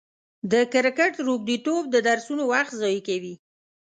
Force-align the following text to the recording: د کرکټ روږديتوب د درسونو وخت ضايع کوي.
د 0.51 0.53
کرکټ 0.73 1.13
روږديتوب 1.27 1.83
د 1.89 1.95
درسونو 2.07 2.43
وخت 2.53 2.71
ضايع 2.81 3.01
کوي. 3.07 3.33